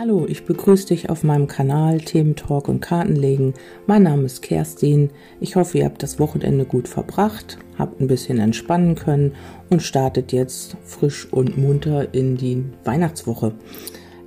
Hallo, 0.00 0.24
ich 0.26 0.46
begrüße 0.46 0.86
dich 0.86 1.10
auf 1.10 1.24
meinem 1.24 1.46
Kanal 1.46 1.98
Thementalk 1.98 2.68
und 2.68 2.80
Kartenlegen. 2.80 3.52
Mein 3.86 4.04
Name 4.04 4.22
ist 4.22 4.40
Kerstin. 4.40 5.10
Ich 5.40 5.56
hoffe, 5.56 5.76
ihr 5.76 5.84
habt 5.84 6.02
das 6.02 6.18
Wochenende 6.18 6.64
gut 6.64 6.88
verbracht, 6.88 7.58
habt 7.76 8.00
ein 8.00 8.06
bisschen 8.06 8.38
entspannen 8.38 8.94
können 8.94 9.34
und 9.68 9.82
startet 9.82 10.32
jetzt 10.32 10.78
frisch 10.84 11.30
und 11.30 11.58
munter 11.58 12.14
in 12.14 12.38
die 12.38 12.64
Weihnachtswoche. 12.82 13.52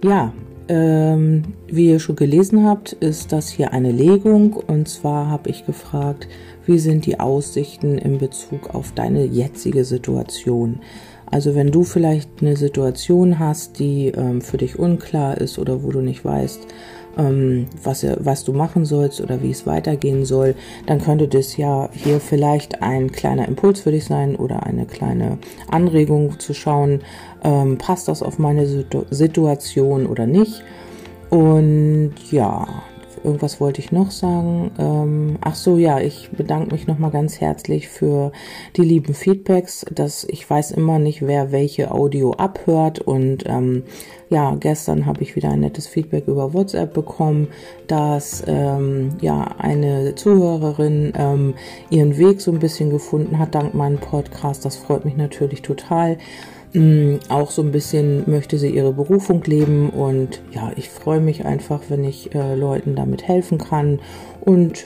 Ja, 0.04 0.32
ähm, 0.68 1.42
wie 1.66 1.90
ihr 1.90 2.00
schon 2.00 2.18
gelesen 2.18 2.66
habt, 2.68 2.94
ist 2.94 3.32
das 3.32 3.50
hier 3.50 3.74
eine 3.74 3.92
Legung 3.92 4.54
und 4.54 4.88
zwar 4.88 5.28
habe 5.28 5.50
ich 5.50 5.66
gefragt, 5.66 6.28
wie 6.68 6.78
sind 6.78 7.08
die 7.08 7.20
Aussichten 7.20 7.98
in 7.98 8.20
Bezug 8.20 8.76
auf 8.76 8.92
deine 8.92 9.26
jetzige 9.26 9.86
Situation? 9.86 10.82
Also 11.34 11.56
wenn 11.56 11.72
du 11.72 11.84
vielleicht 11.84 12.30
eine 12.42 12.56
Situation 12.56 13.40
hast, 13.40 13.80
die 13.80 14.10
ähm, 14.10 14.40
für 14.40 14.58
dich 14.58 14.78
unklar 14.78 15.36
ist 15.40 15.58
oder 15.58 15.82
wo 15.82 15.90
du 15.90 16.00
nicht 16.02 16.24
weißt, 16.24 16.68
ähm, 17.18 17.66
was, 17.82 18.06
was 18.20 18.44
du 18.44 18.54
machen 18.54 18.86
sollst 18.86 19.20
oder 19.20 19.42
wie 19.42 19.50
es 19.50 19.66
weitergehen 19.66 20.26
soll, 20.26 20.54
dann 20.86 21.02
könnte 21.02 21.28
das 21.28 21.58
ja 21.58 21.90
hier 21.92 22.20
vielleicht 22.20 22.84
ein 22.84 23.12
kleiner 23.12 23.48
Impuls 23.48 23.82
für 23.82 23.90
dich 23.90 24.06
sein 24.06 24.36
oder 24.36 24.62
eine 24.62 24.86
kleine 24.86 25.40
Anregung 25.72 26.40
zu 26.40 26.54
schauen, 26.54 27.02
ähm, 27.44 27.80
passt 27.80 28.10
das 28.10 28.22
auf 28.22 28.38
meine 28.38 28.68
Situ 28.68 29.06
Situation 29.10 30.06
oder 30.06 30.28
nicht. 30.28 30.64
Und 31.32 32.14
ja, 32.30 32.68
irgendwas 33.24 33.60
wollte 33.60 33.82
ich 33.82 33.92
noch 33.92 34.12
sagen. 34.12 34.72
Ähm, 34.78 35.38
ach 35.42 35.56
so, 35.56 35.78
ja, 35.78 36.00
ich 36.00 36.30
bedanke 36.32 36.72
mich 36.72 36.88
nochmal 36.88 37.12
ganz 37.12 37.40
herzlich 37.42 37.88
für 37.88 38.32
die 38.76 38.84
lieben 38.84 39.14
Feedbacks, 39.14 39.86
dass 39.92 40.26
ich 40.26 40.50
weiß 40.50 40.72
immer 40.72 41.00
nicht, 41.00 41.26
wer 41.26 41.52
welche 41.52 41.92
Audio 41.92 42.32
abhört 42.34 43.00
und 43.00 43.44
ähm, 43.46 43.84
ja, 44.30 44.56
gestern 44.56 45.06
habe 45.06 45.22
ich 45.22 45.36
wieder 45.36 45.50
ein 45.50 45.60
nettes 45.60 45.86
Feedback 45.86 46.28
über 46.28 46.54
WhatsApp 46.54 46.94
bekommen, 46.94 47.50
dass 47.88 48.44
ähm, 48.48 49.10
ja 49.22 49.44
eine 49.60 50.16
Zuhörerin 50.16 51.14
ähm, 51.16 51.54
ihren 51.92 52.18
Weg 52.18 52.42
so 52.42 52.52
ein 52.52 52.58
bisschen 52.58 52.90
gefunden 52.90 53.38
hat 53.38 53.54
dank 53.54 53.76
meinem 53.76 54.00
Podcast. 54.00 54.66
Das 54.66 54.76
freut 54.76 55.06
mich 55.06 55.16
natürlich 55.16 55.62
total. 55.62 56.18
Mm, 56.74 57.18
auch 57.30 57.52
so 57.52 57.62
ein 57.62 57.72
bisschen 57.72 58.24
möchte 58.26 58.58
sie 58.58 58.70
ihre 58.70 58.94
Berufung 58.94 59.44
leben 59.44 59.92
und 59.92 60.42
ja, 60.52 60.72
ich 60.76 60.90
freue 60.90 61.20
mich 61.20 61.46
einfach, 61.46 61.82
wenn 61.90 62.04
ich 62.04 62.34
äh, 62.34 62.56
Leuten 62.56 62.96
damit 62.96 63.28
helfen 63.28 63.60
kann 63.60 64.00
und 64.42 64.86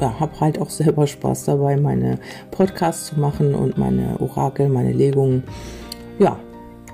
ja, 0.00 0.20
habe 0.20 0.40
halt 0.40 0.60
auch 0.60 0.70
selber 0.84 1.08
Spaß 1.08 1.46
dabei, 1.46 1.76
meine 1.76 2.18
Podcasts 2.52 3.06
zu 3.06 3.18
machen 3.18 3.54
und 3.54 3.76
meine 3.78 4.20
Orakel, 4.20 4.68
meine 4.68 4.92
Legungen. 4.92 5.42
Ja, 6.20 6.38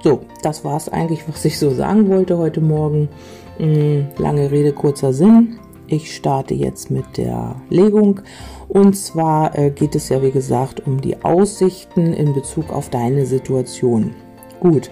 so, 0.03 0.21
das 0.43 0.65
war 0.65 0.79
es 0.79 0.89
eigentlich, 0.89 1.23
was 1.29 1.45
ich 1.45 1.59
so 1.59 1.71
sagen 1.71 2.09
wollte 2.09 2.39
heute 2.39 2.63
Morgen. 2.63 3.11
Mm, 3.59 4.05
lange 4.17 4.51
Rede, 4.51 4.73
kurzer 4.73 5.13
Sinn. 5.13 5.59
Ich 5.87 6.15
starte 6.15 6.55
jetzt 6.55 6.91
mit 6.91 7.19
der 7.19 7.57
Legung. 7.69 8.21
Und 8.69 8.95
zwar 8.95 9.59
äh, 9.59 9.71
geht 9.71 9.97
es 9.97 10.09
ja, 10.09 10.23
wie 10.23 10.31
gesagt, 10.31 10.87
um 10.87 11.01
die 11.01 11.23
Aussichten 11.25 12.15
in 12.15 12.33
Bezug 12.33 12.71
auf 12.71 12.89
deine 12.89 13.27
Situation. 13.27 14.15
Gut, 14.61 14.91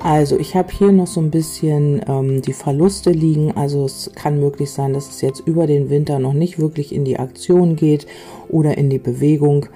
also 0.00 0.38
ich 0.38 0.54
habe 0.54 0.72
hier 0.72 0.92
noch 0.92 1.08
so 1.08 1.20
ein 1.20 1.32
bisschen 1.32 2.00
ähm, 2.08 2.40
die 2.40 2.52
Verluste 2.52 3.10
liegen. 3.10 3.56
Also 3.56 3.84
es 3.84 4.10
kann 4.14 4.38
möglich 4.38 4.70
sein, 4.70 4.92
dass 4.92 5.10
es 5.10 5.20
jetzt 5.20 5.40
über 5.40 5.66
den 5.66 5.90
Winter 5.90 6.20
noch 6.20 6.34
nicht 6.34 6.58
wirklich 6.58 6.94
in 6.94 7.04
die 7.04 7.18
Aktion 7.18 7.74
geht 7.74 8.06
oder 8.48 8.78
in 8.78 8.90
die 8.90 8.98
Bewegung. 8.98 9.66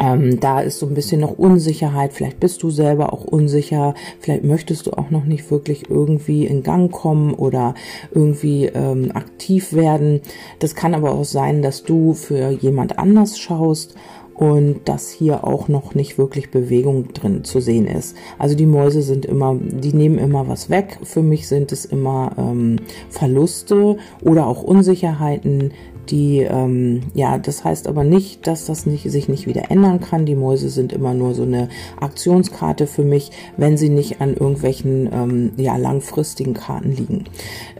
Ähm, 0.00 0.40
da 0.40 0.60
ist 0.60 0.78
so 0.78 0.86
ein 0.86 0.94
bisschen 0.94 1.20
noch 1.20 1.38
Unsicherheit. 1.38 2.12
Vielleicht 2.12 2.40
bist 2.40 2.62
du 2.62 2.70
selber 2.70 3.12
auch 3.12 3.24
unsicher. 3.24 3.94
Vielleicht 4.18 4.44
möchtest 4.44 4.86
du 4.86 4.92
auch 4.92 5.10
noch 5.10 5.24
nicht 5.24 5.48
wirklich 5.50 5.90
irgendwie 5.90 6.46
in 6.46 6.62
Gang 6.64 6.90
kommen 6.90 7.34
oder 7.34 7.74
irgendwie 8.12 8.64
ähm, 8.64 9.12
aktiv 9.14 9.74
werden. 9.74 10.22
Das 10.58 10.74
kann 10.74 10.94
aber 10.94 11.12
auch 11.12 11.24
sein, 11.24 11.62
dass 11.62 11.84
du 11.84 12.14
für 12.14 12.50
jemand 12.50 12.98
anders 12.98 13.38
schaust 13.38 13.94
und 14.40 14.88
dass 14.88 15.10
hier 15.10 15.44
auch 15.44 15.68
noch 15.68 15.94
nicht 15.94 16.16
wirklich 16.16 16.50
Bewegung 16.50 17.12
drin 17.12 17.44
zu 17.44 17.60
sehen 17.60 17.86
ist. 17.86 18.16
Also 18.38 18.56
die 18.56 18.64
Mäuse 18.64 19.02
sind 19.02 19.26
immer, 19.26 19.54
die 19.60 19.92
nehmen 19.92 20.16
immer 20.16 20.48
was 20.48 20.70
weg. 20.70 20.98
Für 21.02 21.20
mich 21.20 21.46
sind 21.46 21.72
es 21.72 21.84
immer 21.84 22.32
ähm, 22.38 22.76
Verluste 23.10 23.98
oder 24.22 24.46
auch 24.46 24.62
Unsicherheiten, 24.62 25.72
die, 26.08 26.38
ähm, 26.38 27.02
ja, 27.14 27.38
das 27.38 27.64
heißt 27.64 27.86
aber 27.86 28.04
nicht, 28.04 28.46
dass 28.46 28.66
das 28.66 28.86
nicht, 28.86 29.10
sich 29.10 29.28
nicht 29.28 29.46
wieder 29.46 29.70
ändern 29.70 30.00
kann. 30.00 30.26
Die 30.26 30.34
Mäuse 30.34 30.68
sind 30.68 30.92
immer 30.92 31.14
nur 31.14 31.34
so 31.34 31.42
eine 31.42 31.68
Aktionskarte 32.00 32.86
für 32.86 33.04
mich, 33.04 33.30
wenn 33.56 33.76
sie 33.76 33.88
nicht 33.88 34.20
an 34.20 34.34
irgendwelchen 34.34 35.08
ähm, 35.12 35.52
ja, 35.56 35.76
langfristigen 35.76 36.54
Karten 36.54 36.96
liegen. 36.96 37.24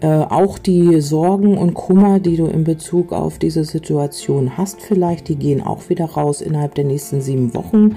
Äh, 0.01 0.09
auch 0.09 0.59
die 0.59 1.01
Sorgen 1.01 1.57
und 1.59 1.75
Kummer, 1.75 2.21
die 2.21 2.37
du 2.37 2.47
in 2.47 2.65
Bezug 2.65 3.13
auf 3.13 3.39
diese 3.39 3.65
Situation 3.65 4.57
hast, 4.57 4.81
vielleicht, 4.83 5.29
die 5.29 5.37
gehen 5.37 5.63
auch 5.63 5.89
wieder 5.89 6.07
raus 6.07 6.41
innerhalb 6.41 6.75
der 6.75 6.85
nächsten 6.85 7.21
sieben 7.21 7.55
Wochen. 7.55 7.97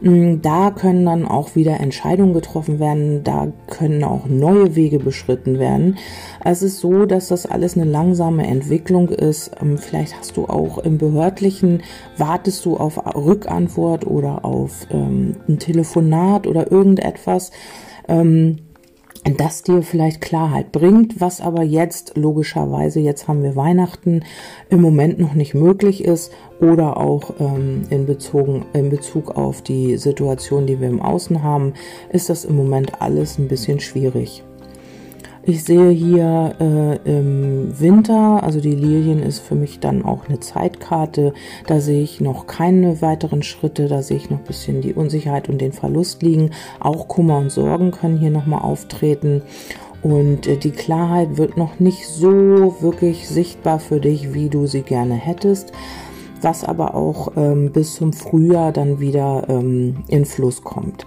Mm, 0.00 0.40
da 0.42 0.70
können 0.70 1.04
dann 1.06 1.26
auch 1.26 1.56
wieder 1.56 1.80
Entscheidungen 1.80 2.34
getroffen 2.34 2.78
werden, 2.78 3.24
da 3.24 3.48
können 3.68 4.04
auch 4.04 4.26
neue 4.26 4.76
Wege 4.76 4.98
beschritten 4.98 5.58
werden. 5.58 5.98
Es 6.44 6.62
ist 6.62 6.80
so, 6.80 7.06
dass 7.06 7.28
das 7.28 7.46
alles 7.46 7.76
eine 7.76 7.90
langsame 7.90 8.46
Entwicklung 8.46 9.08
ist. 9.08 9.50
Ähm, 9.60 9.78
vielleicht 9.78 10.18
hast 10.18 10.36
du 10.36 10.46
auch 10.46 10.78
im 10.78 10.98
Behördlichen, 10.98 11.82
wartest 12.16 12.64
du 12.64 12.76
auf 12.76 12.98
Rückantwort 13.14 14.06
oder 14.06 14.44
auf 14.44 14.86
ähm, 14.90 15.36
ein 15.48 15.58
Telefonat 15.58 16.46
oder 16.46 16.70
irgendetwas. 16.70 17.50
Ähm, 18.08 18.58
das 19.34 19.62
dir 19.62 19.82
vielleicht 19.82 20.20
Klarheit 20.20 20.70
bringt, 20.70 21.20
was 21.20 21.40
aber 21.40 21.62
jetzt 21.62 22.16
logischerweise, 22.16 23.00
jetzt 23.00 23.26
haben 23.26 23.42
wir 23.42 23.56
Weihnachten, 23.56 24.24
im 24.70 24.80
Moment 24.80 25.18
noch 25.18 25.34
nicht 25.34 25.54
möglich 25.54 26.04
ist 26.04 26.32
oder 26.60 26.96
auch 26.96 27.34
ähm, 27.40 27.82
in, 27.90 28.06
Bezogen, 28.06 28.64
in 28.72 28.88
Bezug 28.90 29.36
auf 29.36 29.62
die 29.62 29.96
Situation, 29.96 30.66
die 30.66 30.80
wir 30.80 30.88
im 30.88 31.02
Außen 31.02 31.42
haben, 31.42 31.74
ist 32.10 32.30
das 32.30 32.44
im 32.44 32.56
Moment 32.56 33.02
alles 33.02 33.38
ein 33.38 33.48
bisschen 33.48 33.80
schwierig. 33.80 34.44
Ich 35.48 35.62
sehe 35.62 35.90
hier 35.90 36.56
äh, 36.58 36.96
im 37.08 37.78
Winter, 37.78 38.42
also 38.42 38.60
die 38.60 38.74
Lilien 38.74 39.22
ist 39.22 39.38
für 39.38 39.54
mich 39.54 39.78
dann 39.78 40.04
auch 40.04 40.28
eine 40.28 40.40
Zeitkarte. 40.40 41.34
Da 41.68 41.78
sehe 41.78 42.02
ich 42.02 42.20
noch 42.20 42.48
keine 42.48 43.00
weiteren 43.00 43.44
Schritte, 43.44 43.86
da 43.86 44.02
sehe 44.02 44.16
ich 44.16 44.28
noch 44.28 44.38
ein 44.38 44.44
bisschen 44.44 44.80
die 44.80 44.92
Unsicherheit 44.92 45.48
und 45.48 45.60
den 45.60 45.70
Verlust 45.72 46.20
liegen. 46.24 46.50
Auch 46.80 47.06
Kummer 47.06 47.38
und 47.38 47.52
Sorgen 47.52 47.92
können 47.92 48.18
hier 48.18 48.32
nochmal 48.32 48.62
auftreten. 48.62 49.42
Und 50.02 50.48
äh, 50.48 50.56
die 50.56 50.72
Klarheit 50.72 51.38
wird 51.38 51.56
noch 51.56 51.78
nicht 51.78 52.08
so 52.08 52.74
wirklich 52.80 53.28
sichtbar 53.28 53.78
für 53.78 54.00
dich, 54.00 54.34
wie 54.34 54.48
du 54.48 54.66
sie 54.66 54.82
gerne 54.82 55.14
hättest 55.14 55.72
was 56.42 56.64
aber 56.64 56.94
auch 56.94 57.32
ähm, 57.36 57.72
bis 57.72 57.94
zum 57.94 58.12
Frühjahr 58.12 58.70
dann 58.70 59.00
wieder 59.00 59.46
ähm, 59.48 60.04
in 60.06 60.26
Fluss 60.26 60.62
kommt. 60.62 61.06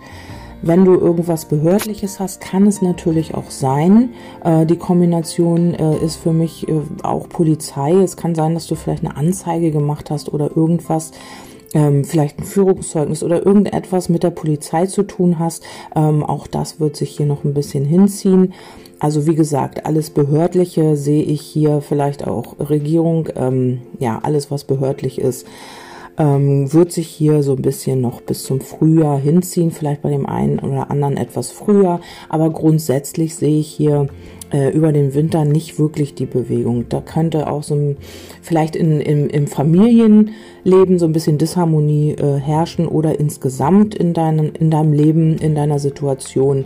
Wenn 0.62 0.84
du 0.84 0.94
irgendwas 0.96 1.46
Behördliches 1.46 2.20
hast, 2.20 2.42
kann 2.42 2.68
es 2.68 2.81
natürlich 2.81 3.34
auch 3.34 3.50
sein. 3.50 4.09
Äh, 4.44 4.66
die 4.66 4.75
Kombination 4.75 5.74
äh, 5.74 5.97
ist 5.97 6.18
für 6.18 6.34
mich 6.34 6.68
äh, 6.68 6.81
auch 7.02 7.30
Polizei. 7.30 7.94
Es 7.94 8.18
kann 8.18 8.36
sein, 8.36 8.56
dass 8.56 8.68
du 8.68 8.75
vielleicht 8.75 9.06
eine 9.06 9.16
Anzeige 9.16 9.72
gemacht 9.72 10.12
hast 10.12 10.34
oder 10.34 10.56
irgendwas, 10.58 11.12
ähm, 11.74 12.03
vielleicht 12.03 12.40
ein 12.40 12.44
Führungszeugnis 12.44 13.24
oder 13.24 13.46
irgendetwas 13.46 14.09
mit 14.09 14.24
der 14.24 14.31
Polizei 14.31 14.86
zu 14.86 15.03
tun 15.03 15.40
hast. 15.40 15.64
Ähm, 15.96 16.24
auch 16.24 16.46
das 16.46 16.81
wird 16.81 16.97
sich 16.97 17.12
hier 17.12 17.26
noch 17.26 17.46
ein 17.46 17.53
bisschen 17.53 17.86
hinziehen. 17.86 18.53
Also 19.00 19.26
wie 19.28 19.36
gesagt, 19.36 19.86
alles 19.86 20.09
Behördliche 20.09 20.97
sehe 20.97 21.24
ich 21.24 21.40
hier, 21.40 21.80
vielleicht 21.80 22.28
auch 22.28 22.59
Regierung, 22.59 23.30
ähm, 23.38 23.80
ja, 23.97 24.20
alles 24.22 24.52
was 24.52 24.66
behördlich 24.66 25.20
ist 25.20 25.47
ähm, 26.19 26.72
wird 26.74 26.91
sich 26.91 27.07
hier 27.07 27.41
so 27.44 27.53
ein 27.53 27.62
bisschen 27.62 28.02
noch 28.02 28.22
bis 28.22 28.44
zum 28.44 28.59
Frühjahr 28.59 29.18
hinziehen, 29.18 29.72
vielleicht 29.72 30.02
bei 30.02 30.09
dem 30.09 30.25
einen 30.25 30.59
oder 30.59 30.91
anderen 30.91 31.16
etwas 31.16 31.49
früher, 31.49 32.02
aber 32.28 32.49
grundsätzlich 32.49 33.35
sehe 33.35 33.59
ich 33.59 33.70
hier 33.70 34.08
äh, 34.52 34.70
über 34.72 34.91
den 34.91 35.14
Winter 35.14 35.46
nicht 35.46 35.79
wirklich 35.79 36.16
die 36.16 36.26
Bewegung. 36.26 36.90
Da 36.90 36.99
könnte 36.99 37.47
auch 37.47 37.64
so 37.64 37.73
ein, 37.73 37.97
vielleicht 38.41 38.76
in, 38.76 38.99
im, 38.99 39.29
im 39.29 39.47
Familienleben 39.47 40.99
so 40.99 41.05
ein 41.05 41.14
bisschen 41.14 41.38
Disharmonie 41.38 42.11
äh, 42.11 42.38
herrschen 42.38 42.88
oder 42.88 43.17
insgesamt 43.17 43.96
in, 43.96 44.14
deinem 44.14 44.52
in 44.59 44.70
deinem 44.70 44.91
Leben, 44.91 45.38
in 45.38 45.55
deiner 45.55 45.79
Situation. 45.79 46.66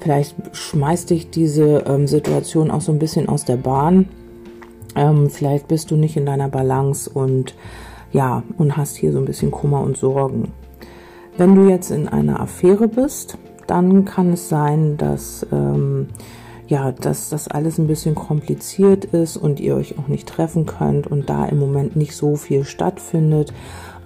Vielleicht 0.00 0.34
schmeißt 0.52 1.10
dich 1.10 1.30
diese 1.30 1.84
ähm, 1.86 2.06
Situation 2.06 2.70
auch 2.70 2.80
so 2.82 2.92
ein 2.92 2.98
bisschen 2.98 3.28
aus 3.28 3.46
der 3.46 3.56
Bahn. 3.56 4.08
Ähm, 4.96 5.30
vielleicht 5.30 5.68
bist 5.68 5.90
du 5.90 5.96
nicht 5.96 6.18
in 6.18 6.26
deiner 6.26 6.48
Balance 6.48 7.08
und 7.08 7.54
ja, 8.12 8.42
und 8.58 8.76
hast 8.76 8.96
hier 8.96 9.12
so 9.12 9.18
ein 9.18 9.24
bisschen 9.24 9.50
Kummer 9.50 9.80
und 9.80 9.96
Sorgen. 9.96 10.52
Wenn 11.36 11.54
du 11.54 11.68
jetzt 11.68 11.90
in 11.90 12.08
einer 12.08 12.40
Affäre 12.40 12.88
bist, 12.88 13.38
dann 13.66 14.04
kann 14.04 14.32
es 14.32 14.48
sein, 14.48 14.96
dass 14.98 15.46
ähm, 15.50 16.08
ja, 16.72 16.90
dass 16.90 17.28
das 17.28 17.48
alles 17.48 17.78
ein 17.78 17.86
bisschen 17.86 18.14
kompliziert 18.14 19.04
ist 19.04 19.36
und 19.36 19.60
ihr 19.60 19.76
euch 19.76 19.98
auch 19.98 20.08
nicht 20.08 20.28
treffen 20.28 20.64
könnt 20.64 21.06
und 21.06 21.28
da 21.28 21.44
im 21.44 21.58
Moment 21.58 21.96
nicht 21.96 22.16
so 22.16 22.36
viel 22.36 22.64
stattfindet, 22.64 23.52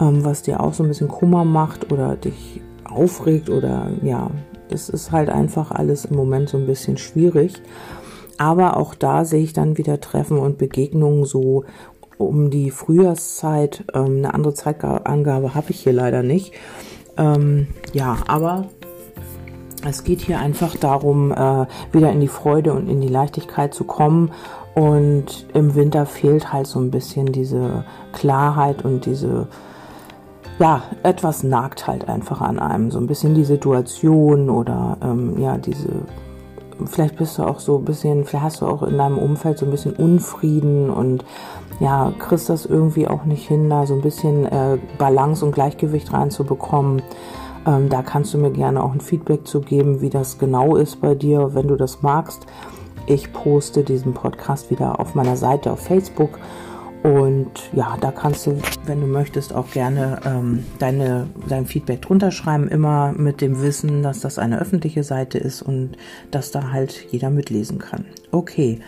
ähm, 0.00 0.25
was 0.25 0.43
dir 0.43 0.61
auch 0.61 0.75
so 0.75 0.82
ein 0.82 0.88
bisschen 0.88 1.08
Kummer 1.08 1.44
macht 1.44 1.93
oder 1.93 2.17
dich 2.17 2.61
aufregt 2.85 3.50
oder 3.50 3.91
ja, 4.03 4.31
das 4.69 4.88
ist 4.88 5.12
halt 5.12 5.31
einfach 5.31 5.70
alles 5.70 6.06
im 6.06 6.17
Moment 6.17 6.49
so 6.49 6.58
ein 6.58 6.67
bisschen 6.67 6.97
schwierig. 6.97 7.62
Aber 8.38 8.76
auch 8.76 8.94
da 8.94 9.25
sehe 9.25 9.43
ich 9.43 9.53
dann 9.53 9.79
wieder 9.79 10.00
Treffen 10.00 10.38
und 10.38 10.58
Begegnungen 10.58 11.25
so 11.25 11.64
um 12.18 12.50
die 12.50 12.70
Frühjahrszeit. 12.70 13.84
Ähm, 13.94 14.18
eine 14.18 14.34
andere 14.34 14.54
Zeitangabe 14.54 15.54
habe 15.54 15.70
ich 15.70 15.80
hier 15.80 15.92
leider 15.92 16.22
nicht. 16.22 16.52
Ähm, 17.16 17.68
ja, 17.92 18.18
aber 18.26 18.66
es 19.86 20.04
geht 20.04 20.20
hier 20.20 20.38
einfach 20.38 20.76
darum, 20.76 21.32
äh, 21.32 21.66
wieder 21.92 22.10
in 22.10 22.20
die 22.20 22.28
Freude 22.28 22.72
und 22.72 22.88
in 22.88 23.00
die 23.00 23.08
Leichtigkeit 23.08 23.74
zu 23.74 23.84
kommen. 23.84 24.32
Und 24.74 25.46
im 25.54 25.74
Winter 25.74 26.04
fehlt 26.04 26.52
halt 26.52 26.66
so 26.66 26.78
ein 26.80 26.90
bisschen 26.90 27.32
diese 27.32 27.84
Klarheit 28.12 28.84
und 28.84 29.06
diese, 29.06 29.48
ja, 30.58 30.82
etwas 31.02 31.42
nagt 31.42 31.86
halt 31.86 32.08
einfach 32.08 32.42
an 32.42 32.58
einem. 32.58 32.90
So 32.90 32.98
ein 32.98 33.06
bisschen 33.06 33.34
die 33.34 33.44
Situation 33.44 34.50
oder 34.50 34.98
ähm, 35.02 35.38
ja, 35.40 35.56
diese 35.56 35.88
vielleicht 36.84 37.17
bist 37.17 37.38
du 37.38 37.44
auch 37.44 37.58
so 37.58 37.78
ein 37.78 37.84
bisschen, 37.84 38.25
vielleicht 38.25 38.44
hast 38.44 38.61
du 38.61 38.67
auch 38.67 38.82
in 38.82 38.99
deinem 38.99 39.19
Umfeld 39.19 39.58
so 39.58 39.64
ein 39.64 39.70
bisschen 39.70 39.94
Unfrieden 39.94 40.90
und 40.90 41.25
ja, 41.81 42.12
kriegst 42.19 42.49
das 42.49 42.67
irgendwie 42.67 43.08
auch 43.08 43.25
nicht 43.25 43.46
hin, 43.49 43.70
da 43.70 43.87
so 43.87 43.94
ein 43.94 44.02
bisschen 44.02 44.46
äh, 44.46 44.78
Balance 44.99 45.44
und 45.44 45.52
Gleichgewicht 45.52 46.12
reinzubekommen. 46.12 47.02
Ähm, 47.67 47.88
da 47.88 48.02
kannst 48.02 48.32
du 48.34 48.38
mir 48.38 48.50
gerne 48.50 48.82
auch 48.82 48.93
ein 48.93 49.00
Feedback 49.00 49.46
zu 49.46 49.61
geben, 49.61 50.00
wie 50.00 50.11
das 50.11 50.38
genau 50.38 50.76
ist 50.76 51.00
bei 51.00 51.14
dir, 51.14 51.55
wenn 51.55 51.69
du 51.69 51.76
das 51.76 52.02
magst. 52.02 52.46
Ich 53.06 53.32
poste 53.32 53.84
diesen 53.84 54.14
Podcast 54.14 54.70
wieder 54.70 54.99
auf 55.00 55.14
meiner 55.14 55.37
Seite 55.37 55.72
auf 55.72 55.81
Facebook 55.81 56.38
und 57.06 57.70
ja, 57.73 57.97
da 58.00 58.11
kannst 58.11 58.49
du, 58.49 58.61
wenn 58.85 59.00
du 59.00 59.06
möchtest, 59.06 59.55
auch 59.55 59.70
gerne 59.70 60.19
ähm, 60.25 60.64
deine, 60.81 61.29
dein 61.49 61.64
Feedback 61.64 62.03
drunter 62.03 62.32
schreiben. 62.32 62.67
Immer 62.67 63.12
mit 63.12 63.41
dem 63.41 63.62
Wissen, 63.62 64.03
dass 64.03 64.19
das 64.19 64.41
eine 64.41 64.58
öffentliche 64.58 65.05
Seite 65.05 65.38
ist 65.38 65.62
und 65.62 65.93
dass 66.32 66.50
da 66.50 66.73
halt 66.73 67.06
jeder 67.12 67.31
mitlesen 67.31 67.79
kann. 67.79 68.06
Okay. 68.32 68.81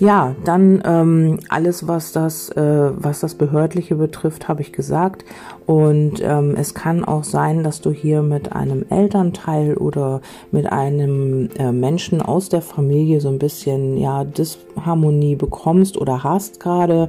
Ja, 0.00 0.34
dann 0.44 0.82
ähm, 0.84 1.38
alles, 1.48 1.86
was 1.86 2.10
das, 2.10 2.48
äh, 2.50 2.90
was 2.96 3.20
das 3.20 3.36
Behördliche 3.36 3.94
betrifft, 3.94 4.48
habe 4.48 4.60
ich 4.60 4.72
gesagt. 4.72 5.24
Und 5.66 6.20
ähm, 6.20 6.56
es 6.56 6.74
kann 6.74 7.04
auch 7.04 7.22
sein, 7.22 7.62
dass 7.62 7.80
du 7.80 7.92
hier 7.92 8.22
mit 8.22 8.52
einem 8.52 8.84
Elternteil 8.90 9.76
oder 9.76 10.20
mit 10.50 10.70
einem 10.72 11.48
äh, 11.58 11.70
Menschen 11.70 12.20
aus 12.20 12.48
der 12.48 12.60
Familie 12.60 13.20
so 13.20 13.28
ein 13.28 13.38
bisschen 13.38 13.96
ja 13.96 14.24
Disharmonie 14.24 15.36
bekommst 15.36 15.96
oder 15.96 16.24
hast 16.24 16.58
gerade. 16.58 17.08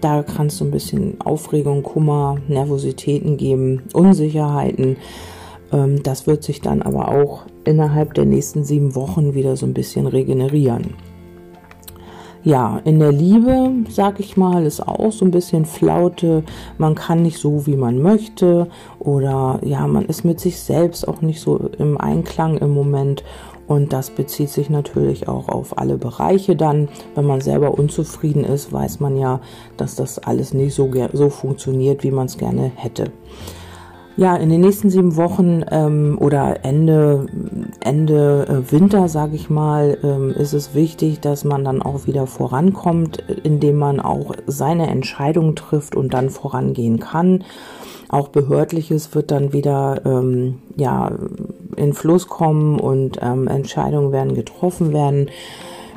Da 0.00 0.24
kannst 0.24 0.60
du 0.60 0.64
ein 0.64 0.72
bisschen 0.72 1.20
Aufregung, 1.20 1.84
Kummer, 1.84 2.38
Nervositäten 2.48 3.36
geben, 3.36 3.84
Unsicherheiten. 3.92 4.96
Ähm, 5.72 6.02
das 6.02 6.26
wird 6.26 6.42
sich 6.42 6.60
dann 6.60 6.82
aber 6.82 7.08
auch 7.08 7.46
innerhalb 7.62 8.12
der 8.14 8.24
nächsten 8.24 8.64
sieben 8.64 8.96
Wochen 8.96 9.34
wieder 9.34 9.56
so 9.56 9.66
ein 9.66 9.74
bisschen 9.74 10.08
regenerieren. 10.08 10.94
Ja, 12.44 12.78
in 12.84 12.98
der 12.98 13.10
Liebe, 13.10 13.70
sag 13.88 14.20
ich 14.20 14.36
mal, 14.36 14.66
ist 14.66 14.86
auch 14.86 15.12
so 15.12 15.24
ein 15.24 15.30
bisschen 15.30 15.64
Flaute. 15.64 16.44
Man 16.76 16.94
kann 16.94 17.22
nicht 17.22 17.38
so, 17.38 17.66
wie 17.66 17.74
man 17.74 18.02
möchte. 18.02 18.68
Oder 18.98 19.60
ja, 19.62 19.86
man 19.86 20.04
ist 20.04 20.26
mit 20.26 20.40
sich 20.40 20.60
selbst 20.60 21.08
auch 21.08 21.22
nicht 21.22 21.40
so 21.40 21.70
im 21.78 21.98
Einklang 21.98 22.58
im 22.58 22.74
Moment. 22.74 23.24
Und 23.66 23.94
das 23.94 24.10
bezieht 24.10 24.50
sich 24.50 24.68
natürlich 24.68 25.26
auch 25.26 25.48
auf 25.48 25.78
alle 25.78 25.96
Bereiche 25.96 26.54
dann. 26.54 26.90
Wenn 27.14 27.24
man 27.24 27.40
selber 27.40 27.78
unzufrieden 27.78 28.44
ist, 28.44 28.74
weiß 28.74 29.00
man 29.00 29.16
ja, 29.16 29.40
dass 29.78 29.94
das 29.94 30.18
alles 30.18 30.52
nicht 30.52 30.74
so, 30.74 30.90
so 31.14 31.30
funktioniert, 31.30 32.04
wie 32.04 32.10
man 32.10 32.26
es 32.26 32.36
gerne 32.36 32.70
hätte. 32.74 33.10
Ja, 34.16 34.36
in 34.36 34.48
den 34.48 34.60
nächsten 34.60 34.90
sieben 34.90 35.16
Wochen 35.16 35.64
ähm, 35.72 36.18
oder 36.20 36.64
Ende, 36.64 37.26
Ende 37.80 38.46
äh, 38.48 38.72
Winter, 38.72 39.08
sage 39.08 39.34
ich 39.34 39.50
mal, 39.50 39.98
ähm, 40.04 40.30
ist 40.30 40.52
es 40.52 40.72
wichtig, 40.72 41.18
dass 41.18 41.42
man 41.42 41.64
dann 41.64 41.82
auch 41.82 42.06
wieder 42.06 42.28
vorankommt, 42.28 43.24
indem 43.42 43.76
man 43.76 43.98
auch 43.98 44.32
seine 44.46 44.86
Entscheidung 44.86 45.56
trifft 45.56 45.96
und 45.96 46.14
dann 46.14 46.30
vorangehen 46.30 47.00
kann. 47.00 47.42
Auch 48.08 48.28
behördliches 48.28 49.16
wird 49.16 49.32
dann 49.32 49.52
wieder 49.52 50.02
ähm, 50.04 50.60
ja 50.76 51.10
in 51.74 51.92
Fluss 51.92 52.28
kommen 52.28 52.78
und 52.78 53.18
ähm, 53.20 53.48
Entscheidungen 53.48 54.12
werden 54.12 54.36
getroffen 54.36 54.92
werden. 54.92 55.28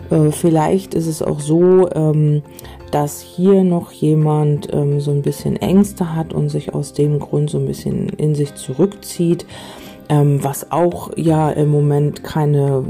Äh, 0.09 0.31
vielleicht 0.31 0.93
ist 0.93 1.07
es 1.07 1.21
auch 1.21 1.39
so, 1.39 1.89
ähm, 1.93 2.43
dass 2.91 3.21
hier 3.21 3.63
noch 3.63 3.91
jemand 3.91 4.73
ähm, 4.73 5.01
so 5.01 5.11
ein 5.11 5.21
bisschen 5.21 5.57
Ängste 5.57 6.15
hat 6.15 6.33
und 6.33 6.49
sich 6.49 6.73
aus 6.73 6.93
dem 6.93 7.19
Grund 7.19 7.49
so 7.49 7.57
ein 7.57 7.65
bisschen 7.65 8.09
in 8.09 8.35
sich 8.35 8.55
zurückzieht. 8.55 9.45
Ähm, 10.09 10.41
was 10.41 10.71
auch 10.71 11.11
ja 11.17 11.49
im 11.49 11.69
Moment 11.69 12.23
keine, 12.23 12.85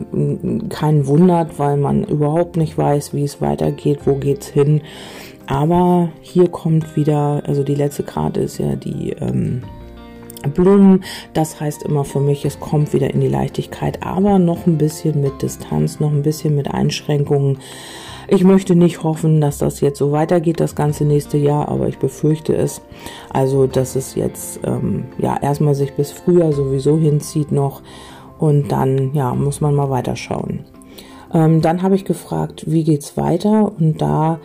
keinen 0.69 1.07
wundert, 1.07 1.57
weil 1.57 1.75
man 1.75 2.03
überhaupt 2.03 2.57
nicht 2.57 2.77
weiß, 2.77 3.11
wie 3.15 3.23
es 3.23 3.41
weitergeht, 3.41 4.01
wo 4.05 4.15
geht's 4.15 4.47
hin. 4.47 4.81
Aber 5.47 6.09
hier 6.21 6.47
kommt 6.49 6.95
wieder, 6.95 7.41
also 7.47 7.63
die 7.63 7.73
letzte 7.73 8.03
Karte 8.03 8.41
ist 8.41 8.59
ja 8.59 8.75
die 8.75 9.13
ähm, 9.19 9.63
Blumen. 10.41 11.03
Das 11.33 11.59
heißt 11.59 11.83
immer 11.83 12.05
für 12.05 12.19
mich, 12.19 12.45
es 12.45 12.59
kommt 12.59 12.93
wieder 12.93 13.13
in 13.13 13.21
die 13.21 13.27
Leichtigkeit, 13.27 14.03
aber 14.03 14.39
noch 14.39 14.67
ein 14.67 14.77
bisschen 14.77 15.21
mit 15.21 15.41
Distanz, 15.41 15.99
noch 15.99 16.11
ein 16.11 16.23
bisschen 16.23 16.55
mit 16.55 16.69
Einschränkungen. 16.69 17.59
Ich 18.29 18.43
möchte 18.43 18.75
nicht 18.75 19.03
hoffen, 19.03 19.39
dass 19.39 19.57
das 19.57 19.79
jetzt 19.79 19.99
so 19.99 20.11
weitergeht, 20.11 20.59
das 20.59 20.75
ganze 20.75 21.05
nächste 21.05 21.37
Jahr, 21.37 21.69
aber 21.69 21.87
ich 21.87 21.97
befürchte 21.97 22.55
es. 22.55 22.81
Also, 23.29 23.67
dass 23.67 23.95
es 23.95 24.15
jetzt 24.15 24.59
ähm, 24.65 25.05
ja 25.17 25.37
erstmal 25.41 25.75
sich 25.75 25.93
bis 25.93 26.11
Frühjahr 26.11 26.51
sowieso 26.51 26.97
hinzieht 26.97 27.51
noch 27.53 27.81
und 28.37 28.71
dann 28.71 29.13
ja 29.13 29.33
muss 29.33 29.61
man 29.61 29.73
mal 29.75 29.89
weiterschauen. 29.89 30.65
Ähm, 31.33 31.61
dann 31.61 31.81
habe 31.81 31.95
ich 31.95 32.05
gefragt, 32.05 32.65
wie 32.67 32.83
geht's 32.83 33.15
weiter 33.15 33.71
und 33.79 34.01
da 34.01 34.39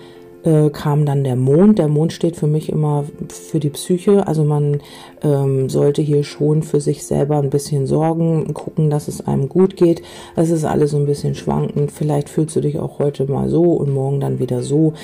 äh, 0.44 0.70
kam 0.70 1.06
dann 1.06 1.24
der 1.24 1.36
Mond. 1.36 1.78
Der 1.78 1.88
Mond 1.88 2.12
steht 2.12 2.36
für 2.36 2.46
mich 2.46 2.68
immer 2.70 3.04
für 3.28 3.60
die 3.60 3.70
Psyche. 3.70 4.26
Also 4.26 4.44
man 4.44 4.80
ähm, 5.22 5.68
sollte 5.68 6.02
hier 6.02 6.24
schon 6.24 6.62
für 6.62 6.80
sich 6.80 7.04
selber 7.04 7.38
ein 7.38 7.50
bisschen 7.50 7.86
sorgen, 7.86 8.52
gucken, 8.54 8.90
dass 8.90 9.08
es 9.08 9.26
einem 9.26 9.48
gut 9.48 9.76
geht. 9.76 10.02
Das 10.36 10.50
ist 10.50 10.64
alles 10.64 10.90
so 10.90 10.96
ein 10.96 11.06
bisschen 11.06 11.34
schwankend. 11.34 11.92
Vielleicht 11.92 12.28
fühlst 12.28 12.56
du 12.56 12.60
dich 12.60 12.78
auch 12.78 12.98
heute 12.98 13.30
mal 13.30 13.48
so 13.48 13.62
und 13.62 13.92
morgen 13.92 14.20
dann 14.20 14.38
wieder 14.38 14.62
so. 14.62 14.94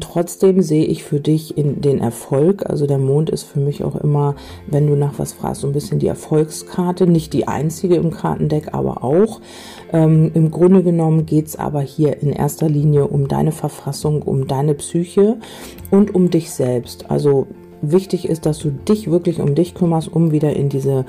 Trotzdem 0.00 0.60
sehe 0.60 0.86
ich 0.86 1.04
für 1.04 1.20
dich 1.20 1.56
in 1.56 1.80
den 1.80 2.00
Erfolg. 2.00 2.68
Also 2.68 2.86
der 2.86 2.98
Mond 2.98 3.30
ist 3.30 3.44
für 3.44 3.60
mich 3.60 3.84
auch 3.84 3.94
immer, 3.94 4.34
wenn 4.66 4.88
du 4.88 4.96
nach 4.96 5.20
was 5.20 5.32
fragst, 5.32 5.60
so 5.60 5.68
ein 5.68 5.72
bisschen 5.72 6.00
die 6.00 6.08
Erfolgskarte. 6.08 7.06
Nicht 7.06 7.32
die 7.32 7.46
einzige 7.46 7.94
im 7.94 8.10
Kartendeck, 8.10 8.74
aber 8.74 9.04
auch. 9.04 9.40
Ähm, 9.92 10.32
Im 10.34 10.50
Grunde 10.50 10.82
genommen 10.82 11.26
geht's 11.26 11.54
aber 11.54 11.80
hier 11.80 12.20
in 12.20 12.32
erster 12.32 12.68
Linie 12.68 13.06
um 13.06 13.28
deine 13.28 13.52
Verfassung, 13.52 14.22
um 14.22 14.48
deine 14.48 14.74
Psyche 14.74 15.36
und 15.92 16.12
um 16.12 16.28
dich 16.28 16.50
selbst. 16.50 17.08
Also 17.08 17.46
wichtig 17.80 18.28
ist, 18.28 18.46
dass 18.46 18.58
du 18.58 18.70
dich 18.70 19.10
wirklich 19.10 19.40
um 19.40 19.54
dich 19.54 19.74
kümmerst, 19.74 20.12
um 20.12 20.32
wieder 20.32 20.54
in 20.54 20.68
diese 20.68 21.04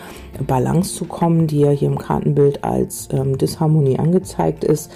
Balance 0.46 0.96
zu 0.96 1.06
kommen, 1.06 1.48
die 1.48 1.60
ja 1.62 1.70
hier 1.72 1.88
im 1.88 1.98
Kartenbild 1.98 2.64
als 2.64 3.10
ähm, 3.12 3.38
Disharmonie 3.38 4.00
angezeigt 4.00 4.64
ist. 4.64 4.92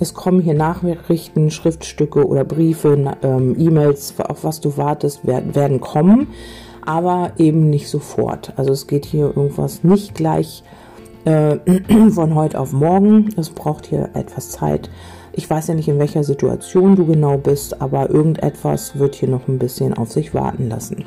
Es 0.00 0.14
kommen 0.14 0.40
hier 0.40 0.54
Nachrichten, 0.54 1.50
Schriftstücke 1.50 2.26
oder 2.26 2.44
Briefe, 2.44 3.16
ähm, 3.22 3.56
E-Mails, 3.58 4.14
auf 4.18 4.44
was 4.44 4.60
du 4.60 4.76
wartest, 4.76 5.26
werden, 5.26 5.54
werden 5.54 5.80
kommen, 5.80 6.28
aber 6.84 7.32
eben 7.38 7.68
nicht 7.68 7.88
sofort. 7.88 8.52
Also 8.56 8.72
es 8.72 8.86
geht 8.86 9.06
hier 9.06 9.32
irgendwas 9.36 9.84
nicht 9.84 10.14
gleich 10.14 10.62
äh, 11.24 11.56
von 12.10 12.34
heute 12.34 12.58
auf 12.58 12.72
morgen. 12.72 13.28
Es 13.36 13.50
braucht 13.50 13.86
hier 13.86 14.10
etwas 14.14 14.50
Zeit. 14.50 14.90
Ich 15.32 15.48
weiß 15.48 15.68
ja 15.68 15.74
nicht, 15.74 15.88
in 15.88 16.00
welcher 16.00 16.24
Situation 16.24 16.96
du 16.96 17.06
genau 17.06 17.38
bist, 17.38 17.80
aber 17.80 18.10
irgendetwas 18.10 18.98
wird 18.98 19.14
hier 19.14 19.28
noch 19.28 19.46
ein 19.46 19.58
bisschen 19.58 19.94
auf 19.94 20.10
sich 20.10 20.34
warten 20.34 20.68
lassen. 20.68 21.04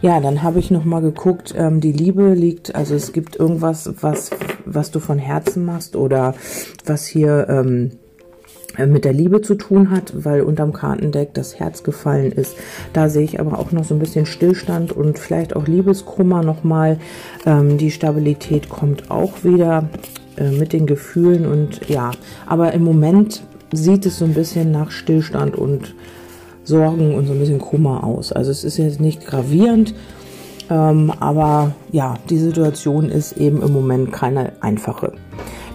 Ja, 0.00 0.20
dann 0.20 0.42
habe 0.42 0.58
ich 0.58 0.70
noch 0.70 0.84
mal 0.84 1.02
geguckt. 1.02 1.54
Ähm, 1.56 1.80
die 1.80 1.92
Liebe 1.92 2.32
liegt, 2.32 2.74
also 2.74 2.94
es 2.94 3.12
gibt 3.12 3.36
irgendwas, 3.36 3.92
was 4.00 4.30
was 4.66 4.90
du 4.90 5.00
von 5.00 5.18
Herzen 5.18 5.64
machst 5.64 5.96
oder 5.96 6.34
was 6.84 7.06
hier 7.06 7.46
ähm, 7.48 7.92
äh, 7.92 8.05
mit 8.84 9.04
der 9.04 9.12
Liebe 9.12 9.40
zu 9.40 9.54
tun 9.54 9.90
hat, 9.90 10.24
weil 10.24 10.42
unterm 10.42 10.72
Kartendeck 10.72 11.32
das 11.32 11.58
Herz 11.58 11.82
gefallen 11.82 12.32
ist. 12.32 12.56
Da 12.92 13.08
sehe 13.08 13.24
ich 13.24 13.40
aber 13.40 13.58
auch 13.58 13.72
noch 13.72 13.84
so 13.84 13.94
ein 13.94 14.00
bisschen 14.00 14.26
Stillstand 14.26 14.92
und 14.92 15.18
vielleicht 15.18 15.56
auch 15.56 15.66
Liebeskummer 15.66 16.42
nochmal. 16.42 16.98
Ähm, 17.46 17.78
die 17.78 17.90
Stabilität 17.90 18.68
kommt 18.68 19.10
auch 19.10 19.44
wieder 19.44 19.88
äh, 20.36 20.50
mit 20.50 20.72
den 20.72 20.86
Gefühlen 20.86 21.46
und 21.46 21.88
ja, 21.88 22.10
aber 22.46 22.72
im 22.72 22.84
Moment 22.84 23.42
sieht 23.72 24.06
es 24.06 24.18
so 24.18 24.24
ein 24.24 24.34
bisschen 24.34 24.70
nach 24.70 24.90
Stillstand 24.90 25.56
und 25.56 25.94
Sorgen 26.64 27.14
und 27.14 27.26
so 27.26 27.32
ein 27.32 27.38
bisschen 27.38 27.60
Kummer 27.60 28.04
aus. 28.04 28.32
Also 28.32 28.50
es 28.50 28.64
ist 28.64 28.76
jetzt 28.76 29.00
nicht 29.00 29.24
gravierend, 29.24 29.94
ähm, 30.68 31.12
aber 31.20 31.74
ja, 31.92 32.14
die 32.28 32.38
Situation 32.38 33.08
ist 33.08 33.36
eben 33.36 33.62
im 33.62 33.72
Moment 33.72 34.12
keine 34.12 34.52
einfache. 34.60 35.12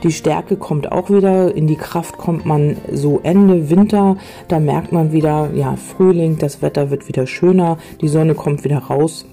Die 0.04 0.12
Stärke 0.12 0.58
kommt 0.58 0.92
auch 0.92 1.12
wieder, 1.12 1.54
in 1.56 1.68
die 1.68 1.76
Kraft 1.76 2.18
kommt 2.18 2.46
man 2.46 2.78
so 2.92 3.20
Ende 3.22 3.70
Winter, 3.70 4.18
da 4.48 4.60
merkt 4.60 4.92
man 4.92 5.12
wieder, 5.12 5.52
ja, 5.54 5.76
Frühling, 5.76 6.40
das 6.40 6.64
Wetter 6.64 6.90
wird 6.90 7.08
wieder 7.08 7.28
schöner, 7.28 7.78
die 8.02 8.08
Sonne 8.08 8.34
kommt 8.34 8.64
wieder 8.64 8.80
raus. 8.80 9.26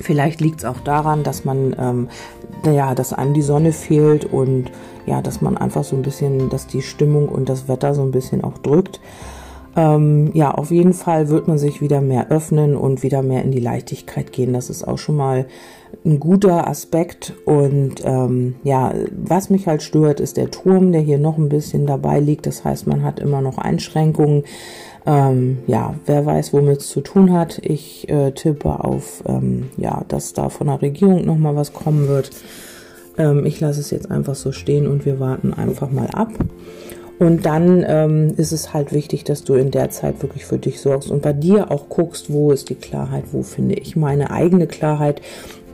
Vielleicht 0.00 0.40
liegt 0.40 0.60
es 0.60 0.64
auch 0.64 0.80
daran, 0.80 1.22
dass 1.22 1.44
man, 1.44 1.76
ähm, 1.78 2.08
ja, 2.64 2.96
dass 2.96 3.12
einem 3.12 3.34
die 3.34 3.42
Sonne 3.42 3.72
fehlt 3.72 4.24
und 4.24 4.72
ja, 5.06 5.22
dass 5.22 5.40
man 5.40 5.56
einfach 5.56 5.84
so 5.84 5.94
ein 5.94 6.02
bisschen, 6.02 6.50
dass 6.50 6.66
die 6.66 6.82
Stimmung 6.82 7.28
und 7.28 7.48
das 7.48 7.68
Wetter 7.68 7.94
so 7.94 8.02
ein 8.02 8.10
bisschen 8.10 8.42
auch 8.42 8.58
drückt. 8.58 9.00
Ähm, 9.76 10.30
ja, 10.34 10.52
auf 10.52 10.70
jeden 10.70 10.92
Fall 10.92 11.28
wird 11.28 11.48
man 11.48 11.58
sich 11.58 11.80
wieder 11.80 12.00
mehr 12.00 12.30
öffnen 12.30 12.76
und 12.76 13.02
wieder 13.02 13.22
mehr 13.22 13.42
in 13.42 13.50
die 13.50 13.60
Leichtigkeit 13.60 14.32
gehen. 14.32 14.52
Das 14.52 14.70
ist 14.70 14.86
auch 14.86 14.98
schon 14.98 15.16
mal 15.16 15.46
ein 16.04 16.20
guter 16.20 16.68
Aspekt. 16.68 17.34
Und 17.44 17.96
ähm, 18.04 18.56
ja, 18.62 18.92
was 19.10 19.50
mich 19.50 19.66
halt 19.66 19.82
stört, 19.82 20.20
ist 20.20 20.36
der 20.36 20.50
Turm, 20.50 20.92
der 20.92 21.00
hier 21.00 21.18
noch 21.18 21.38
ein 21.38 21.48
bisschen 21.48 21.86
dabei 21.86 22.20
liegt. 22.20 22.46
Das 22.46 22.64
heißt, 22.64 22.86
man 22.86 23.02
hat 23.02 23.18
immer 23.18 23.40
noch 23.40 23.58
Einschränkungen. 23.58 24.44
Ähm, 25.06 25.58
ja, 25.66 25.94
wer 26.06 26.24
weiß, 26.24 26.52
womit 26.52 26.78
es 26.78 26.88
zu 26.88 27.00
tun 27.00 27.32
hat. 27.32 27.60
Ich 27.62 28.08
äh, 28.08 28.30
tippe 28.30 28.84
auf, 28.84 29.22
ähm, 29.26 29.70
ja, 29.76 30.02
dass 30.08 30.32
da 30.32 30.48
von 30.48 30.68
der 30.68 30.80
Regierung 30.80 31.26
noch 31.26 31.36
mal 31.36 31.56
was 31.56 31.72
kommen 31.72 32.08
wird. 32.08 32.30
Ähm, 33.18 33.44
ich 33.44 33.60
lasse 33.60 33.80
es 33.80 33.90
jetzt 33.90 34.10
einfach 34.10 34.34
so 34.34 34.52
stehen 34.52 34.86
und 34.86 35.04
wir 35.04 35.20
warten 35.20 35.52
einfach 35.52 35.90
mal 35.90 36.08
ab. 36.08 36.30
Und 37.18 37.46
dann 37.46 37.84
ähm, 37.86 38.34
ist 38.36 38.52
es 38.52 38.74
halt 38.74 38.92
wichtig, 38.92 39.24
dass 39.24 39.44
du 39.44 39.54
in 39.54 39.70
der 39.70 39.90
Zeit 39.90 40.20
wirklich 40.22 40.44
für 40.44 40.58
dich 40.58 40.80
sorgst 40.80 41.10
und 41.10 41.22
bei 41.22 41.32
dir 41.32 41.70
auch 41.70 41.88
guckst, 41.88 42.32
wo 42.32 42.50
ist 42.50 42.70
die 42.70 42.74
Klarheit, 42.74 43.24
wo 43.32 43.42
finde 43.42 43.76
ich 43.76 43.94
meine 43.94 44.30
eigene 44.30 44.66
Klarheit. 44.66 45.20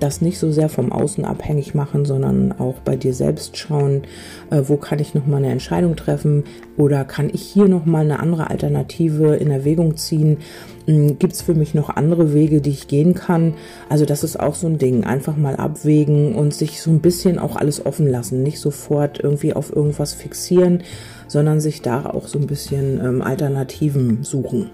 Das 0.00 0.22
nicht 0.22 0.38
so 0.38 0.50
sehr 0.50 0.70
vom 0.70 0.92
Außen 0.92 1.26
abhängig 1.26 1.74
machen, 1.74 2.06
sondern 2.06 2.52
auch 2.58 2.76
bei 2.76 2.96
dir 2.96 3.12
selbst 3.12 3.58
schauen, 3.58 4.02
äh, 4.50 4.62
wo 4.66 4.78
kann 4.78 4.98
ich 4.98 5.14
nochmal 5.14 5.44
eine 5.44 5.52
Entscheidung 5.52 5.94
treffen 5.94 6.44
oder 6.78 7.04
kann 7.04 7.28
ich 7.30 7.42
hier 7.42 7.68
nochmal 7.68 8.04
eine 8.06 8.18
andere 8.18 8.48
Alternative 8.48 9.36
in 9.36 9.50
Erwägung 9.50 9.98
ziehen. 9.98 10.38
Hm, 10.86 11.18
Gibt 11.18 11.34
es 11.34 11.42
für 11.42 11.54
mich 11.54 11.74
noch 11.74 11.90
andere 11.90 12.32
Wege, 12.32 12.62
die 12.62 12.70
ich 12.70 12.88
gehen 12.88 13.12
kann? 13.12 13.54
Also 13.90 14.06
das 14.06 14.24
ist 14.24 14.40
auch 14.40 14.54
so 14.54 14.66
ein 14.68 14.78
Ding. 14.78 15.04
Einfach 15.04 15.36
mal 15.36 15.56
abwägen 15.56 16.34
und 16.34 16.54
sich 16.54 16.80
so 16.80 16.90
ein 16.90 17.00
bisschen 17.00 17.38
auch 17.38 17.56
alles 17.56 17.84
offen 17.84 18.06
lassen. 18.06 18.42
Nicht 18.42 18.58
sofort 18.58 19.20
irgendwie 19.20 19.52
auf 19.52 19.70
irgendwas 19.74 20.14
fixieren, 20.14 20.82
sondern 21.28 21.60
sich 21.60 21.82
da 21.82 22.06
auch 22.06 22.26
so 22.26 22.38
ein 22.38 22.46
bisschen 22.46 22.98
ähm, 23.04 23.20
Alternativen 23.20 24.22
suchen. 24.22 24.70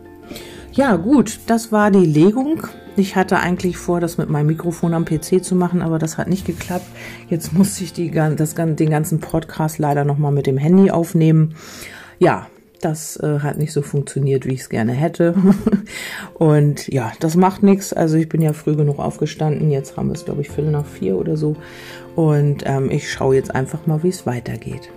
Ja, 0.73 0.95
gut, 0.95 1.40
das 1.49 1.73
war 1.73 1.90
die 1.90 2.06
Legung. 2.06 2.62
Ich 2.99 3.15
hatte 3.15 3.38
eigentlich 3.38 3.76
vor, 3.76 4.00
das 4.00 4.17
mit 4.17 4.31
meinem 4.31 4.47
Mikrofon 4.47 4.95
am 4.95 5.05
PC 5.05 5.45
zu 5.45 5.55
machen, 5.55 5.83
aber 5.83 5.99
das 5.99 6.17
hat 6.17 6.29
nicht 6.29 6.47
geklappt. 6.47 6.87
Jetzt 7.29 7.53
musste 7.53 7.85
ich 7.85 7.93
die, 7.93 8.11
das, 8.11 8.55
den 8.55 8.91
ganzen 8.91 9.21
Podcast 9.21 9.79
leider 9.79 10.05
nochmal 10.05 10.33
mit 10.33 10.47
dem 10.47 10.57
Handy 10.57 10.91
aufnehmen. 10.91 11.55
Ja, 12.19 12.47
das 12.81 13.19
äh, 13.19 13.41
hat 13.41 13.59
nicht 13.59 13.73
so 13.73 13.83
funktioniert, 13.83 14.47
wie 14.47 14.55
ich 14.55 14.61
es 14.61 14.69
gerne 14.71 14.93
hätte. 14.93 15.35
Und 16.35 16.88
ja, 16.88 17.12
das 17.21 17.37
macht 17.37 17.62
nichts. 17.62 17.93
Also 17.93 18.17
ich 18.17 18.31
bin 18.31 18.41
ja 18.41 18.55
früh 18.55 18.76
genug 18.76 18.99
aufgestanden. 18.99 19.71
Jetzt 19.71 19.99
haben 19.99 20.09
wir 20.09 20.15
es, 20.15 20.25
glaube 20.25 20.41
ich, 20.41 20.49
Viertel 20.49 20.71
nach 20.71 20.87
vier 20.87 21.17
oder 21.17 21.37
so. 21.37 21.57
Und 22.15 22.62
ähm, 22.65 22.91
ich 22.91 23.12
schaue 23.12 23.35
jetzt 23.35 23.55
einfach 23.55 23.87
mal, 23.87 24.03
wie 24.03 24.09
es 24.09 24.25
weitergeht. 24.25 24.91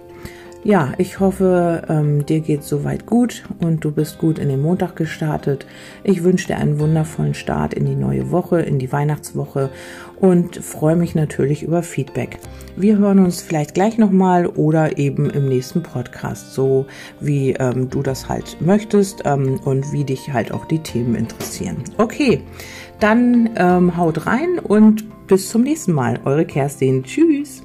Ja, 0.64 0.92
ich 0.98 1.22
hoffe, 1.22 1.84
ähm, 1.88 2.26
dir 2.26 2.42
geht 2.42 2.64
soweit 2.64 3.06
gut 3.06 3.44
und 3.60 3.86
du 3.86 3.92
bist 3.92 4.18
gut 4.18 4.38
in 4.38 4.50
den 4.50 4.62
Montag 4.62 4.98
gestartet. 4.98 5.66
Ich 6.04 6.24
wünsche 6.24 6.48
dir 6.48 6.58
einen 6.58 6.80
wundervollen 6.80 7.34
Start 7.34 7.74
in 7.74 7.86
die 7.86 7.96
neue 7.96 8.30
Woche, 8.30 8.60
in 8.60 8.78
die 8.78 8.92
Weihnachtswoche 8.92 9.70
und 10.20 10.58
freue 10.58 10.98
mich 10.98 11.16
natürlich 11.16 11.64
über 11.64 11.82
Feedback. 11.82 12.40
Wir 12.76 12.98
hören 12.98 13.20
uns 13.20 13.42
vielleicht 13.42 13.74
gleich 13.74 13.98
nochmal 13.98 14.48
oder 14.48 14.98
eben 14.98 15.30
im 15.30 15.48
nächsten 15.48 15.82
Podcast, 15.82 16.54
so 16.54 16.88
wie 17.22 17.52
ähm, 17.52 17.90
du 17.90 18.04
das 18.04 18.28
halt 18.28 18.58
möchtest 18.60 19.22
ähm, 19.24 19.62
und 19.64 19.94
wie 19.94 20.04
dich 20.04 20.34
halt 20.34 20.52
auch 20.52 20.66
die 20.66 20.80
Themen 20.80 21.16
interessieren. 21.16 21.78
Okay, 21.98 22.42
dann 23.00 23.50
ähm, 23.56 23.96
haut 23.96 24.26
rein 24.26 24.60
und 24.60 25.06
bis 25.28 25.48
zum 25.50 25.62
nächsten 25.62 25.94
Mal. 25.94 26.20
Eure 26.26 26.44
Kerstin. 26.44 27.04
Tschüss. 27.04 27.62